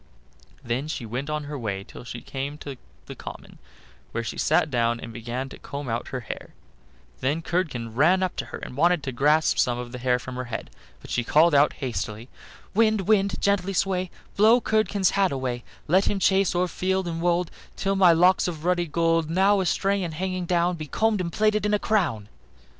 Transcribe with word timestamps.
Then 0.63 0.87
she 0.87 1.05
went 1.05 1.29
on 1.29 1.43
her 1.43 1.59
way 1.59 1.83
till 1.83 2.03
she 2.03 2.21
came 2.21 2.57
to 2.57 2.75
the 3.05 3.13
common, 3.13 3.59
where 4.13 4.23
she 4.23 4.35
sat 4.39 4.71
down 4.71 4.99
and 4.99 5.13
began 5.13 5.47
to 5.49 5.59
comb 5.59 5.87
out 5.87 6.07
her 6.07 6.21
hair; 6.21 6.55
then 7.19 7.43
Curdken 7.43 7.93
ran 7.93 8.23
up 8.23 8.35
to 8.37 8.45
her 8.45 8.57
and 8.57 8.75
wanted 8.75 9.03
to 9.03 9.11
grasp 9.11 9.59
some 9.59 9.77
of 9.77 9.91
the 9.91 9.99
hair 9.99 10.17
from 10.17 10.37
her 10.37 10.45
head, 10.45 10.71
but 11.01 11.11
she 11.11 11.23
called 11.23 11.53
out 11.53 11.73
hastily: 11.73 12.29
"Wind, 12.73 13.01
wind, 13.01 13.35
gently 13.39 13.73
sway, 13.73 14.09
Blow 14.35 14.59
Curdken's 14.59 15.11
hat 15.11 15.31
away; 15.31 15.63
Let 15.87 16.05
him 16.05 16.17
chase 16.17 16.55
o'er 16.55 16.67
field 16.67 17.07
and 17.07 17.21
wold 17.21 17.51
Till 17.75 17.95
my 17.95 18.11
locks 18.11 18.47
of 18.47 18.65
ruddy 18.65 18.87
gold, 18.87 19.29
Now 19.29 19.59
astray 19.59 20.01
and 20.01 20.15
hanging 20.15 20.47
down, 20.47 20.77
Be 20.77 20.87
combed 20.87 21.21
and 21.21 21.31
plaited 21.31 21.63
in 21.63 21.75
a 21.75 21.77
crown." 21.77 22.27